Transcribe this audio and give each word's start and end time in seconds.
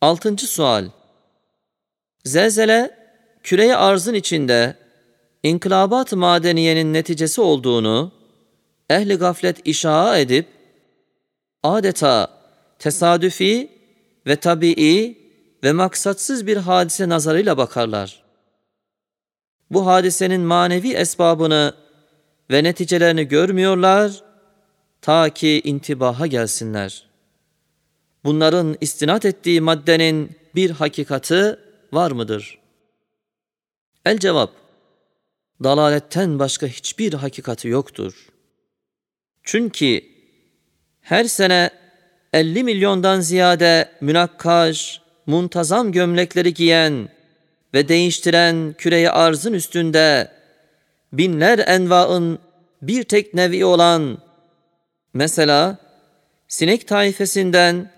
Altıncı 0.00 0.46
sual. 0.46 0.88
Zelzele, 2.24 2.98
küreye 3.42 3.76
arzın 3.76 4.14
içinde 4.14 4.76
inkılabat 5.42 6.12
madeniyenin 6.12 6.92
neticesi 6.92 7.40
olduğunu 7.40 8.12
ehli 8.90 9.14
gaflet 9.14 9.66
işaa 9.66 10.18
edip 10.18 10.46
adeta 11.62 12.30
tesadüfi 12.78 13.70
ve 14.26 14.36
tabii 14.36 15.16
ve 15.64 15.72
maksatsız 15.72 16.46
bir 16.46 16.56
hadise 16.56 17.08
nazarıyla 17.08 17.56
bakarlar. 17.56 18.22
Bu 19.70 19.86
hadisenin 19.86 20.40
manevi 20.40 20.92
esbabını 20.92 21.74
ve 22.50 22.64
neticelerini 22.64 23.28
görmüyorlar 23.28 24.22
ta 25.02 25.30
ki 25.30 25.60
intibaha 25.64 26.26
gelsinler. 26.26 27.05
Bunların 28.26 28.76
istinat 28.80 29.24
ettiği 29.24 29.60
maddenin 29.60 30.30
bir 30.54 30.70
hakikati 30.70 31.56
var 31.92 32.10
mıdır? 32.10 32.58
El 34.04 34.18
cevap, 34.18 34.50
dalaletten 35.62 36.38
başka 36.38 36.66
hiçbir 36.66 37.12
hakikati 37.12 37.68
yoktur. 37.68 38.28
Çünkü 39.42 40.02
her 41.00 41.24
sene 41.24 41.70
50 42.32 42.64
milyondan 42.64 43.20
ziyade 43.20 43.88
münakkaş, 44.00 45.00
muntazam 45.26 45.92
gömlekleri 45.92 46.54
giyen 46.54 47.08
ve 47.74 47.88
değiştiren 47.88 48.74
küreye 48.78 49.10
arzın 49.10 49.52
üstünde 49.52 50.32
binler 51.12 51.58
envaın 51.58 52.38
bir 52.82 53.02
tek 53.02 53.34
nevi 53.34 53.64
olan 53.64 54.18
mesela 55.14 55.78
sinek 56.48 56.88
taifesinden 56.88 57.95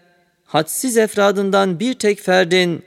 hadsiz 0.48 0.96
efradından 0.96 1.80
bir 1.80 1.94
tek 1.94 2.20
ferdin 2.20 2.82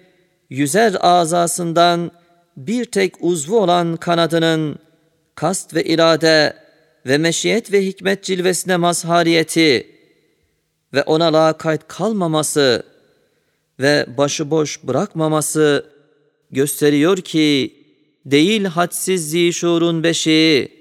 yüzer 0.49 0.95
azasından 0.99 2.11
bir 2.57 2.85
tek 2.85 3.15
uzvu 3.19 3.59
olan 3.59 3.97
kanadının 3.97 4.79
kast 5.35 5.73
ve 5.75 5.83
irade 5.83 6.53
ve 7.05 7.17
meşiyet 7.17 7.71
ve 7.71 7.85
hikmet 7.85 8.23
cilvesine 8.23 8.77
mazhariyeti 8.77 9.87
ve 10.93 11.03
ona 11.03 11.33
lakayt 11.33 11.81
kalmaması 11.87 12.83
ve 13.79 14.05
başıboş 14.17 14.83
bırakmaması 14.83 15.85
gösteriyor 16.51 17.17
ki 17.17 17.73
değil 18.25 18.65
hadsiz 18.65 19.29
zişurun 19.29 20.03
beşiği 20.03 20.71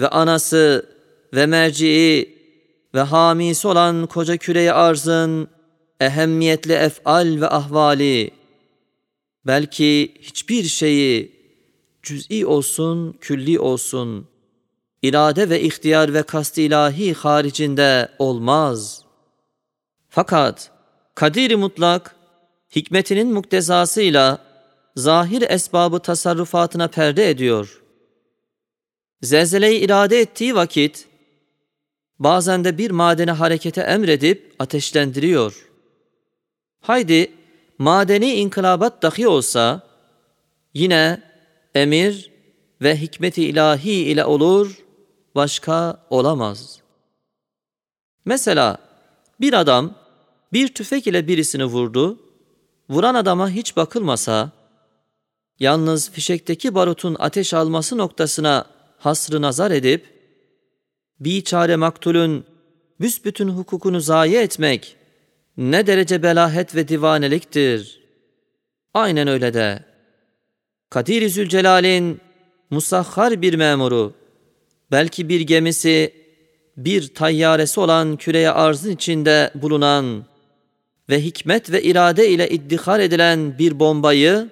ve 0.00 0.08
anası 0.08 0.86
ve 1.34 1.46
merciği 1.46 2.38
ve 2.94 3.00
hamisi 3.00 3.68
olan 3.68 4.06
koca 4.06 4.36
küreye 4.36 4.72
arzın 4.72 5.48
ehemmiyetli 6.06 6.72
efal 6.72 7.40
ve 7.40 7.48
ahvali 7.48 8.30
belki 9.46 10.14
hiçbir 10.20 10.64
şeyi 10.64 11.32
cüz'i 12.02 12.46
olsun, 12.46 13.12
külli 13.20 13.58
olsun, 13.58 14.28
irade 15.02 15.50
ve 15.50 15.60
ihtiyar 15.60 16.14
ve 16.14 16.22
kast 16.22 16.58
ilahi 16.58 17.14
haricinde 17.14 18.08
olmaz. 18.18 19.04
Fakat 20.08 20.70
kadir 21.14 21.54
mutlak 21.54 22.16
hikmetinin 22.76 23.32
muktezasıyla 23.32 24.38
zahir 24.96 25.42
esbabı 25.48 25.98
tasarrufatına 25.98 26.88
perde 26.88 27.30
ediyor. 27.30 27.82
Zelzeleyi 29.22 29.80
irade 29.80 30.20
ettiği 30.20 30.54
vakit 30.54 31.08
bazen 32.18 32.64
de 32.64 32.78
bir 32.78 32.90
madeni 32.90 33.30
harekete 33.30 33.80
emredip 33.80 34.54
ateşlendiriyor. 34.58 35.71
Haydi 36.82 37.32
madeni 37.78 38.34
inkılabat 38.34 39.02
dahi 39.02 39.28
olsa 39.28 39.82
yine 40.74 41.22
emir 41.74 42.30
ve 42.82 42.96
hikmeti 42.96 43.44
ilahi 43.44 43.90
ile 43.90 44.24
olur, 44.24 44.84
başka 45.34 46.06
olamaz. 46.10 46.80
Mesela 48.24 48.78
bir 49.40 49.52
adam 49.52 49.94
bir 50.52 50.74
tüfek 50.74 51.06
ile 51.06 51.28
birisini 51.28 51.64
vurdu, 51.64 52.18
vuran 52.90 53.14
adama 53.14 53.50
hiç 53.50 53.76
bakılmasa, 53.76 54.50
yalnız 55.60 56.10
fişekteki 56.10 56.74
barutun 56.74 57.16
ateş 57.18 57.54
alması 57.54 57.98
noktasına 57.98 58.66
hasrı 58.98 59.42
nazar 59.42 59.70
edip, 59.70 60.06
bir 61.20 61.44
çare 61.44 61.76
maktulün 61.76 62.44
büsbütün 63.00 63.48
hukukunu 63.48 64.00
zayi 64.00 64.36
etmek 64.36 64.96
ne 65.56 65.86
derece 65.86 66.22
belahet 66.22 66.74
ve 66.74 66.88
divaneliktir. 66.88 68.02
Aynen 68.94 69.28
öyle 69.28 69.54
de. 69.54 69.84
Kadir-i 70.90 71.30
Zülcelal'in 71.30 72.20
musahhar 72.70 73.42
bir 73.42 73.54
memuru, 73.54 74.14
belki 74.90 75.28
bir 75.28 75.40
gemisi, 75.40 76.14
bir 76.76 77.14
tayyaresi 77.14 77.80
olan 77.80 78.16
küreye 78.16 78.50
arzın 78.50 78.90
içinde 78.90 79.50
bulunan 79.54 80.24
ve 81.10 81.24
hikmet 81.24 81.70
ve 81.70 81.82
irade 81.82 82.28
ile 82.28 82.48
iddihar 82.48 83.00
edilen 83.00 83.58
bir 83.58 83.80
bombayı, 83.80 84.48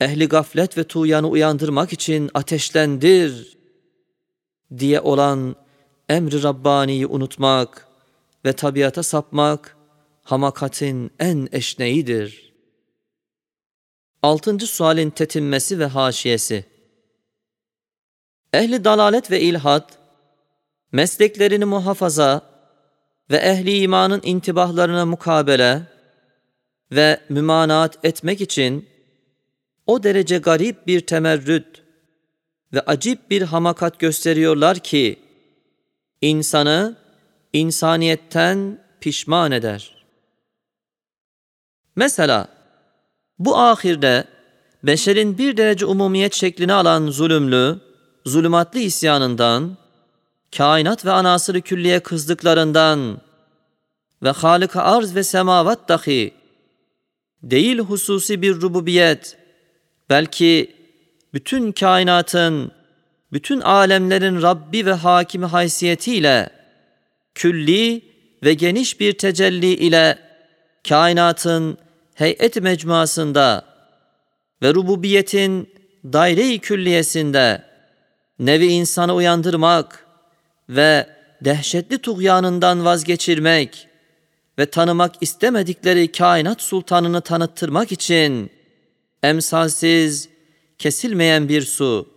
ehli 0.00 0.28
gaflet 0.28 0.78
ve 0.78 0.84
tuğyanı 0.84 1.28
uyandırmak 1.28 1.92
için 1.92 2.30
ateşlendir 2.34 3.58
diye 4.78 5.00
olan 5.00 5.56
emri 6.08 6.42
Rabbani'yi 6.42 7.06
unutmak 7.06 7.86
ve 8.44 8.52
tabiata 8.52 9.02
sapmak, 9.02 9.77
hamakatin 10.28 11.10
en 11.18 11.48
eşneğidir. 11.52 12.52
Altıncı 14.22 14.66
sualin 14.66 15.10
tetinmesi 15.10 15.78
ve 15.78 15.86
haşiyesi. 15.86 16.64
Ehli 18.52 18.84
dalalet 18.84 19.30
ve 19.30 19.40
ilhat, 19.40 19.98
mesleklerini 20.92 21.64
muhafaza 21.64 22.42
ve 23.30 23.36
ehli 23.36 23.78
imanın 23.78 24.20
intibahlarına 24.24 25.06
mukabele 25.06 25.82
ve 26.92 27.20
mümanaat 27.28 28.04
etmek 28.04 28.40
için 28.40 28.88
o 29.86 30.02
derece 30.02 30.38
garip 30.38 30.86
bir 30.86 31.00
temerrüt 31.00 31.82
ve 32.72 32.80
acip 32.80 33.30
bir 33.30 33.42
hamakat 33.42 33.98
gösteriyorlar 33.98 34.78
ki 34.78 35.18
insanı 36.20 36.96
insaniyetten 37.52 38.84
pişman 39.00 39.52
eder.'' 39.52 39.97
Mesela 41.98 42.48
bu 43.38 43.58
ahirde 43.58 44.24
beşerin 44.82 45.38
bir 45.38 45.56
derece 45.56 45.86
umumiyet 45.86 46.34
şeklini 46.34 46.72
alan 46.72 47.10
zulümlü, 47.10 47.80
zulümatlı 48.26 48.78
isyanından, 48.78 49.76
kainat 50.56 51.04
ve 51.04 51.12
anasırı 51.12 51.60
külliye 51.60 52.00
kızdıklarından 52.00 53.20
ve 54.22 54.30
halık 54.30 54.76
arz 54.76 55.14
ve 55.14 55.24
semavat 55.24 55.88
dahi 55.88 56.34
değil 57.42 57.78
hususi 57.78 58.42
bir 58.42 58.54
rububiyet, 58.54 59.36
belki 60.10 60.74
bütün 61.34 61.72
kainatın, 61.72 62.72
bütün 63.32 63.60
alemlerin 63.60 64.42
Rabbi 64.42 64.86
ve 64.86 64.92
hakimi 64.92 65.46
haysiyetiyle, 65.46 66.50
külli 67.34 68.04
ve 68.44 68.54
geniş 68.54 69.00
bir 69.00 69.18
tecelli 69.18 69.74
ile 69.74 70.18
kainatın 70.88 71.78
heyet 72.18 72.56
mecmuasında 72.62 73.64
ve 74.62 74.74
rububiyetin 74.74 75.68
daire-i 76.04 76.58
külliyesinde 76.58 77.64
nevi 78.38 78.66
insanı 78.66 79.14
uyandırmak 79.14 80.06
ve 80.68 81.06
dehşetli 81.40 81.98
tuğyanından 81.98 82.84
vazgeçirmek 82.84 83.88
ve 84.58 84.66
tanımak 84.66 85.14
istemedikleri 85.20 86.12
kainat 86.12 86.62
sultanını 86.62 87.20
tanıttırmak 87.20 87.92
için 87.92 88.50
emsalsiz, 89.22 90.28
kesilmeyen 90.78 91.48
bir 91.48 91.62
su, 91.62 92.08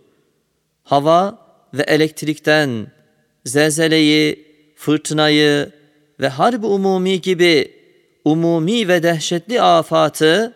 hava 0.84 1.38
ve 1.74 1.82
elektrikten 1.82 2.86
zelzeleyi, 3.44 4.46
fırtınayı 4.76 5.70
ve 6.20 6.28
harbi 6.28 6.66
umumi 6.66 7.20
gibi 7.20 7.81
umumi 8.24 8.88
ve 8.88 9.02
dehşetli 9.02 9.62
afatı 9.62 10.54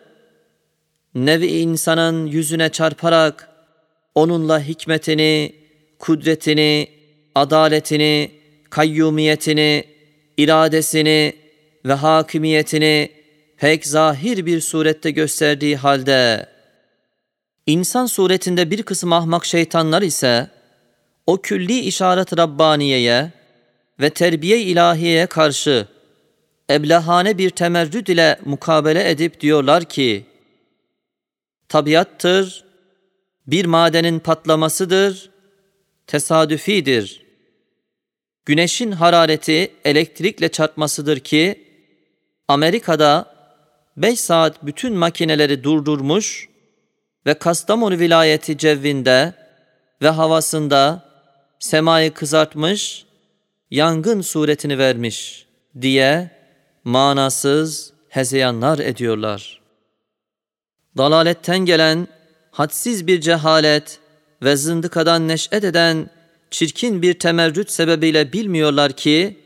nevi 1.15 1.47
insanın 1.47 2.25
yüzüne 2.25 2.69
çarparak 2.69 3.49
onunla 4.15 4.59
hikmetini, 4.59 5.55
kudretini, 5.99 6.87
adaletini, 7.35 8.31
kayyumiyetini, 8.69 9.83
iradesini 10.37 11.33
ve 11.85 11.93
hakimiyetini 11.93 13.09
pek 13.57 13.87
zahir 13.87 14.45
bir 14.45 14.61
surette 14.61 15.11
gösterdiği 15.11 15.75
halde 15.75 16.45
insan 17.65 18.05
suretinde 18.05 18.71
bir 18.71 18.83
kısım 18.83 19.13
ahmak 19.13 19.45
şeytanlar 19.45 20.01
ise 20.01 20.49
o 21.27 21.41
külli 21.41 21.79
işaret 21.79 22.37
Rabbaniye'ye 22.37 23.31
ve 23.99 24.09
terbiye 24.09 24.59
ilahiyeye 24.59 25.25
karşı 25.25 25.87
eblehane 26.69 27.37
bir 27.37 27.49
temerrüd 27.49 28.07
ile 28.07 28.39
mukabele 28.45 29.09
edip 29.09 29.41
diyorlar 29.41 29.83
ki, 29.83 30.25
tabiattır, 31.69 32.63
bir 33.47 33.65
madenin 33.65 34.19
patlamasıdır, 34.19 35.29
tesadüfidir. 36.07 37.25
Güneşin 38.45 38.91
harareti 38.91 39.71
elektrikle 39.85 40.49
çarpmasıdır 40.49 41.19
ki, 41.19 41.67
Amerika'da 42.47 43.35
5 43.97 44.19
saat 44.19 44.65
bütün 44.65 44.93
makineleri 44.93 45.63
durdurmuş 45.63 46.49
ve 47.25 47.33
Kastamonu 47.33 47.99
vilayeti 47.99 48.57
cevvinde 48.57 49.33
ve 50.01 50.09
havasında 50.09 51.09
semayı 51.59 52.13
kızartmış, 52.13 53.05
yangın 53.71 54.21
suretini 54.21 54.77
vermiş 54.77 55.45
diye 55.81 56.36
manasız 56.87 57.93
hezeyanlar 58.09 58.79
ediyorlar. 58.79 59.61
Dalaletten 60.97 61.59
gelen 61.59 62.07
hadsiz 62.51 63.07
bir 63.07 63.21
cehalet 63.21 63.99
ve 64.43 64.55
zındıkadan 64.55 65.27
neş'et 65.27 65.63
eden 65.63 66.09
çirkin 66.51 67.01
bir 67.01 67.19
temerrüt 67.19 67.71
sebebiyle 67.71 68.33
bilmiyorlar 68.33 68.91
ki, 68.91 69.39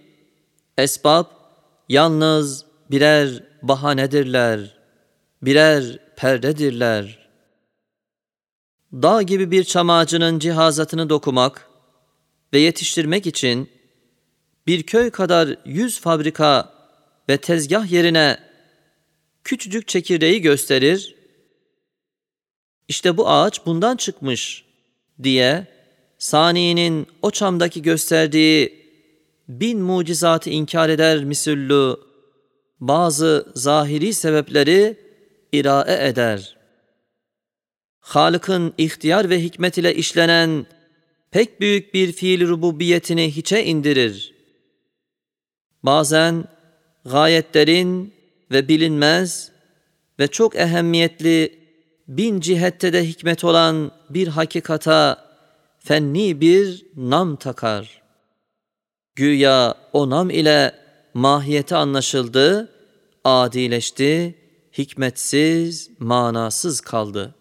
esbab 0.77 1.25
yalnız 1.89 2.65
birer 2.91 3.43
bahanedirler, 3.61 4.77
birer 5.41 5.99
perdedirler. 6.15 7.29
Dağ 8.93 9.21
gibi 9.21 9.51
bir 9.51 9.63
çam 9.63 9.89
ağacının 9.89 10.39
cihazatını 10.39 11.09
dokumak 11.09 11.67
ve 12.53 12.59
yetiştirmek 12.59 13.27
için 13.27 13.69
bir 14.67 14.83
köy 14.83 15.09
kadar 15.09 15.55
yüz 15.65 15.99
fabrika 15.99 16.80
ve 17.29 17.37
tezgah 17.37 17.91
yerine 17.91 18.37
küçücük 19.43 19.87
çekirdeği 19.87 20.41
gösterir, 20.41 21.15
işte 22.87 23.17
bu 23.17 23.29
ağaç 23.29 23.65
bundan 23.65 23.97
çıkmış 23.97 24.65
diye 25.23 25.67
Sani'nin 26.17 27.07
o 27.21 27.31
çamdaki 27.31 27.81
gösterdiği 27.81 28.81
bin 29.47 29.79
mucizatı 29.79 30.49
inkar 30.49 30.89
eder 30.89 31.23
misüllü 31.23 31.95
bazı 32.79 33.51
zahiri 33.55 34.13
sebepleri 34.13 34.97
irae 35.51 36.07
eder. 36.07 36.57
Halık'ın 37.99 38.73
ihtiyar 38.77 39.29
ve 39.29 39.43
hikmet 39.43 39.77
ile 39.77 39.95
işlenen 39.95 40.65
pek 41.31 41.61
büyük 41.61 41.93
bir 41.93 42.11
fiil 42.11 42.47
rububiyetini 42.47 43.35
hiçe 43.35 43.65
indirir. 43.65 44.33
Bazen 45.83 46.45
gayet 47.05 47.53
derin 47.53 48.13
ve 48.51 48.67
bilinmez 48.67 49.51
ve 50.19 50.27
çok 50.27 50.55
ehemmiyetli 50.55 51.59
bin 52.07 52.39
cihette 52.39 52.93
de 52.93 53.07
hikmet 53.07 53.43
olan 53.43 53.91
bir 54.09 54.27
hakikata 54.27 55.25
fenni 55.79 56.41
bir 56.41 56.85
nam 56.95 57.35
takar. 57.35 58.01
Güya 59.15 59.75
o 59.93 60.09
nam 60.09 60.29
ile 60.29 60.75
mahiyeti 61.13 61.75
anlaşıldı, 61.75 62.69
adileşti, 63.23 64.35
hikmetsiz, 64.77 65.89
manasız 65.99 66.81
kaldı. 66.81 67.35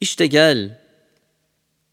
İşte 0.00 0.26
gel, 0.26 0.80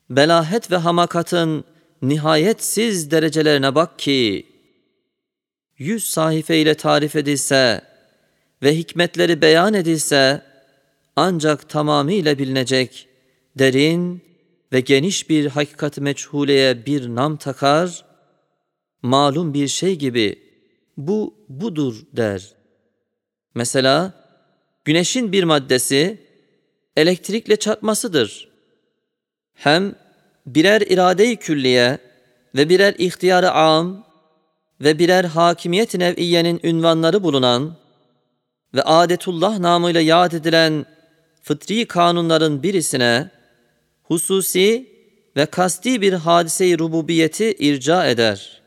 belahet 0.09 0.71
ve 0.71 0.75
hamakatın 0.75 1.63
nihayetsiz 2.01 3.11
derecelerine 3.11 3.75
bak 3.75 3.99
ki, 3.99 4.45
yüz 5.77 6.03
sahife 6.03 6.57
ile 6.57 6.75
tarif 6.75 7.15
edilse 7.15 7.81
ve 8.63 8.75
hikmetleri 8.77 9.41
beyan 9.41 9.73
edilse, 9.73 10.41
ancak 11.15 11.69
tamamıyla 11.69 12.37
bilinecek 12.37 13.07
derin 13.55 14.21
ve 14.73 14.79
geniş 14.79 15.29
bir 15.29 15.45
hakikat 15.45 15.97
meçhuleye 15.97 16.85
bir 16.85 17.15
nam 17.15 17.37
takar, 17.37 18.05
malum 19.01 19.53
bir 19.53 19.67
şey 19.67 19.95
gibi 19.95 20.39
bu 20.97 21.45
budur 21.49 21.95
der. 22.13 22.53
Mesela 23.55 24.13
güneşin 24.85 25.31
bir 25.31 25.43
maddesi 25.43 26.21
elektrikle 26.95 27.55
çarpmasıdır. 27.55 28.49
Hem 29.53 29.95
birer 30.45 30.81
irade-i 30.81 31.35
külliye 31.35 31.97
ve 32.55 32.69
birer 32.69 32.95
ihtiyarı 32.97 33.51
am 33.51 34.06
ve 34.81 34.99
birer 34.99 35.25
hakimiyet 35.25 35.95
nev'iyenin 35.95 36.59
ünvanları 36.63 37.23
bulunan 37.23 37.75
ve 38.73 38.81
adetullah 38.81 39.59
namıyla 39.59 40.01
yad 40.01 40.31
edilen 40.31 40.85
fıtri 41.43 41.85
kanunların 41.87 42.63
birisine 42.63 43.29
hususi 44.03 44.97
ve 45.35 45.45
kasti 45.45 46.01
bir 46.01 46.13
hadise-i 46.13 46.79
rububiyeti 46.79 47.51
irca 47.59 48.05
eder. 48.05 48.61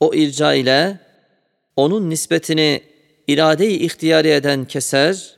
O 0.00 0.14
irca 0.14 0.54
ile 0.54 0.98
onun 1.76 2.10
nispetini 2.10 2.82
irade-i 3.26 3.84
ihtiyariyeden 3.84 4.64
keser, 4.64 5.36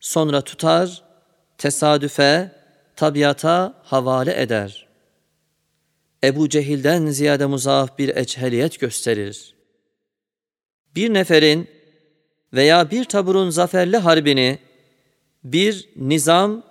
sonra 0.00 0.40
tutar, 0.40 1.02
tesadüfe, 1.58 2.50
tabiata 2.96 3.74
havale 3.84 4.42
eder. 4.42 4.85
Ebu 6.24 6.48
Cehil'den 6.48 7.06
ziyade 7.06 7.46
muzaaf 7.46 7.98
bir 7.98 8.16
eçheliyet 8.16 8.80
gösterir. 8.80 9.54
Bir 10.94 11.14
neferin 11.14 11.68
veya 12.52 12.90
bir 12.90 13.04
taburun 13.04 13.50
zaferli 13.50 13.96
harbini 13.96 14.58
bir 15.44 15.88
nizam 15.96 16.62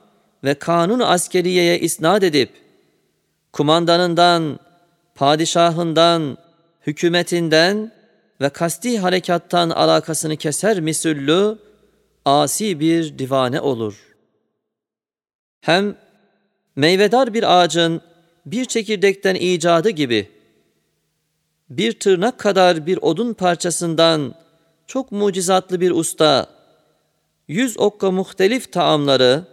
ve 0.43 0.53
kanun 0.53 0.99
askeriyeye 0.99 1.79
isnat 1.79 2.23
edip 2.23 2.49
kumandanından, 3.53 4.59
padişahından, 5.15 6.37
hükümetinden 6.87 7.91
ve 8.41 8.49
kasti 8.49 8.99
harekattan 8.99 9.69
alakasını 9.69 10.37
keser 10.37 10.79
misüllü 10.79 11.57
asi 12.25 12.79
bir 12.79 13.19
divane 13.19 13.61
olur. 13.61 14.15
Hem 15.61 15.95
meyvedar 16.75 17.33
bir 17.33 17.59
ağacın 17.59 18.01
bir 18.45 18.65
çekirdekten 18.65 19.35
icadı 19.35 19.89
gibi 19.89 20.31
bir 21.69 21.99
tırnak 21.99 22.39
kadar 22.39 22.85
bir 22.85 22.99
odun 23.01 23.33
parçasından 23.33 24.35
çok 24.87 25.11
mucizatlı 25.11 25.81
bir 25.81 25.91
usta 25.91 26.49
yüz 27.47 27.79
okka 27.79 28.11
muhtelif 28.11 28.71
taamları, 28.71 29.43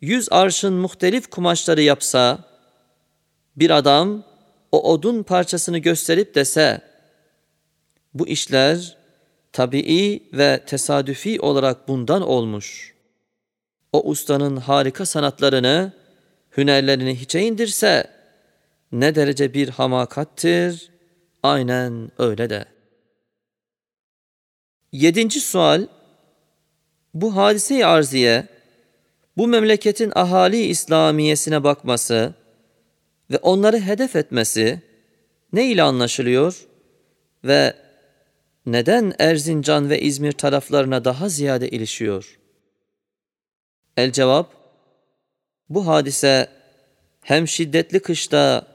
yüz 0.00 0.28
arşın 0.32 0.72
muhtelif 0.72 1.30
kumaşları 1.30 1.82
yapsa, 1.82 2.38
bir 3.56 3.70
adam 3.70 4.24
o 4.72 4.92
odun 4.92 5.22
parçasını 5.22 5.78
gösterip 5.78 6.34
dese, 6.34 6.80
bu 8.14 8.28
işler 8.28 8.96
tabii 9.52 10.20
ve 10.32 10.64
tesadüfi 10.66 11.40
olarak 11.40 11.88
bundan 11.88 12.22
olmuş. 12.22 12.94
O 13.92 14.02
ustanın 14.02 14.56
harika 14.56 15.06
sanatlarını, 15.06 15.92
hünerlerini 16.56 17.20
hiçe 17.20 17.40
indirse, 17.40 18.10
ne 18.92 19.14
derece 19.14 19.54
bir 19.54 19.68
hamakattir, 19.68 20.90
aynen 21.42 22.10
öyle 22.18 22.50
de. 22.50 22.64
Yedinci 24.92 25.40
sual, 25.40 25.86
bu 27.14 27.36
hadise-i 27.36 27.86
arziye, 27.86 28.46
bu 29.36 29.48
memleketin 29.48 30.12
ahali 30.14 30.66
İslamiyesine 30.66 31.64
bakması 31.64 32.34
ve 33.30 33.36
onları 33.36 33.80
hedef 33.80 34.16
etmesi 34.16 34.82
ne 35.52 35.66
ile 35.66 35.82
anlaşılıyor 35.82 36.66
ve 37.44 37.74
neden 38.66 39.12
Erzincan 39.18 39.90
ve 39.90 40.00
İzmir 40.00 40.32
taraflarına 40.32 41.04
daha 41.04 41.28
ziyade 41.28 41.68
ilişiyor? 41.68 42.38
El 43.96 44.12
cevap, 44.12 44.61
bu 45.74 45.86
hadise 45.86 46.46
hem 47.22 47.48
şiddetli 47.48 48.00
kışta 48.00 48.66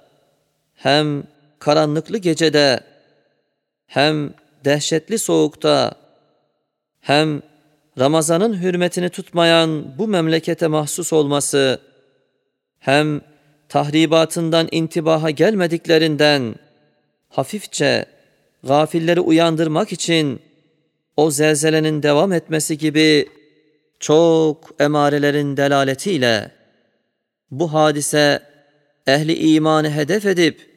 hem 0.75 1.23
karanlıklı 1.59 2.17
gecede 2.17 2.79
hem 3.87 4.33
dehşetli 4.65 5.19
soğukta 5.19 5.91
hem 7.01 7.41
Ramazan'ın 7.99 8.61
hürmetini 8.61 9.09
tutmayan 9.09 9.97
bu 9.97 10.07
memlekete 10.07 10.67
mahsus 10.67 11.13
olması 11.13 11.81
hem 12.79 13.21
tahribatından 13.69 14.67
intibaha 14.71 15.29
gelmediklerinden 15.29 16.55
hafifçe 17.29 18.05
gafilleri 18.63 19.19
uyandırmak 19.19 19.91
için 19.91 20.39
o 21.17 21.31
zelzelenin 21.31 22.03
devam 22.03 22.33
etmesi 22.33 22.77
gibi 22.77 23.29
çok 23.99 24.69
emarelerin 24.79 25.57
delaletiyle 25.57 26.56
bu 27.51 27.73
hadise 27.73 28.43
ehli 29.07 29.33
imanı 29.53 29.91
hedef 29.91 30.25
edip 30.25 30.69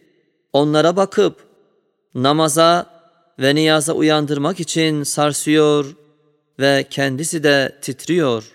onlara 0.53 0.97
bakıp 0.97 1.47
namaza 2.15 3.01
ve 3.39 3.55
niyaza 3.55 3.93
uyandırmak 3.93 4.61
için 4.61 5.03
sarsıyor 5.03 5.97
ve 6.59 6.87
kendisi 6.91 7.43
de 7.43 7.79
titriyor. 7.83 8.53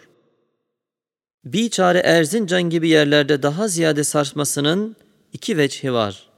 Biçare 1.45 1.99
Erzincan 1.99 2.63
gibi 2.63 2.89
yerlerde 2.89 3.43
daha 3.43 3.67
ziyade 3.67 4.03
sarsmasının 4.03 4.95
iki 5.33 5.57
veçhi 5.57 5.93
var. 5.93 6.29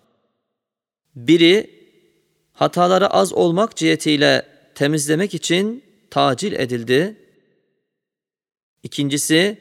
Biri, 1.16 1.78
hataları 2.54 3.08
az 3.08 3.34
olmak 3.34 3.76
cihetiyle 3.76 4.46
temizlemek 4.76 5.34
için 5.34 5.84
tacil 6.12 6.54
edildi. 6.54 7.16
İkincisi, 8.84 9.58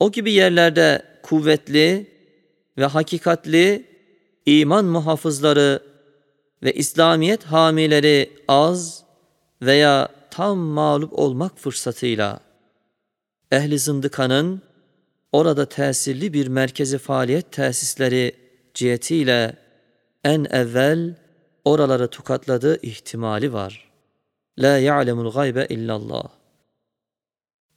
o 0.00 0.12
gibi 0.12 0.32
yerlerde 0.32 1.02
kuvvetli 1.22 2.06
ve 2.78 2.84
hakikatli 2.84 3.86
iman 4.46 4.84
muhafızları 4.84 5.82
ve 6.62 6.72
İslamiyet 6.72 7.44
hamileri 7.44 8.30
az 8.48 9.04
veya 9.62 10.08
tam 10.30 10.58
mağlup 10.58 11.18
olmak 11.18 11.58
fırsatıyla 11.58 12.40
ehli 13.52 13.78
zındıkanın 13.78 14.62
orada 15.32 15.68
tesirli 15.68 16.32
bir 16.32 16.46
merkezi 16.46 16.98
faaliyet 16.98 17.52
tesisleri 17.52 18.32
cihetiyle 18.74 19.56
en 20.24 20.46
evvel 20.50 21.14
oraları 21.64 22.08
tukatladığı 22.08 22.82
ihtimali 22.82 23.52
var. 23.52 23.90
La 24.58 24.78
ya'lemul 24.78 25.32
gaybe 25.32 25.66
illallah. 25.68 26.28